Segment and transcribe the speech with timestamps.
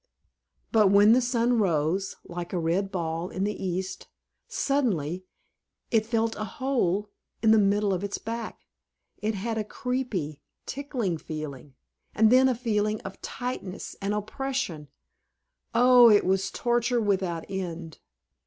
[0.71, 4.07] But when the sun rose, like a red ball, in the east,
[4.47, 5.25] suddenly
[5.91, 7.11] it felt a hole
[7.43, 8.65] in the middle of its back.
[9.19, 11.75] It had a creepy, tickling feeling,
[12.15, 14.87] and then a feeling of tightness and oppression.
[15.75, 17.99] Oh, it was torture without end!